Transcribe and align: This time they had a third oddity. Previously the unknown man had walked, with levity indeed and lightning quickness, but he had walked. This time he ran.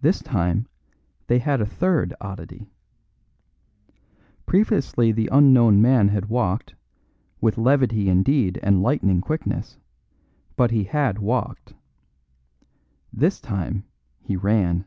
This 0.00 0.22
time 0.22 0.68
they 1.26 1.40
had 1.40 1.60
a 1.60 1.66
third 1.66 2.14
oddity. 2.20 2.70
Previously 4.46 5.10
the 5.10 5.28
unknown 5.32 5.82
man 5.82 6.06
had 6.10 6.26
walked, 6.28 6.76
with 7.40 7.58
levity 7.58 8.08
indeed 8.08 8.60
and 8.62 8.84
lightning 8.84 9.20
quickness, 9.20 9.78
but 10.54 10.70
he 10.70 10.84
had 10.84 11.18
walked. 11.18 11.74
This 13.12 13.40
time 13.40 13.82
he 14.20 14.36
ran. 14.36 14.84